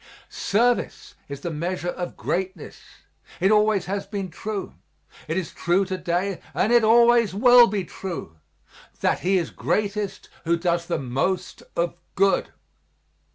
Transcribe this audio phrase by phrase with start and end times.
[0.29, 2.81] Service is the measure of greatness;
[3.39, 4.73] it always has been true;
[5.27, 8.37] it is true to day, and it always will be true,
[9.01, 12.49] that he is greatest who does the most of good.